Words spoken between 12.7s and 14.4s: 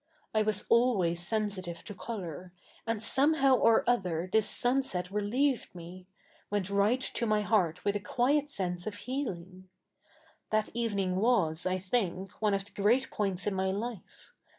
great points in 77iy life.